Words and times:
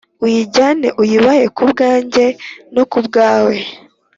uyijyane 0.25 0.87
uyibahe 1.01 1.45
ku 1.55 1.63
bwanjye 1.71 2.25
no 2.75 2.83
ku 2.91 2.99
bwawe. 3.05 3.55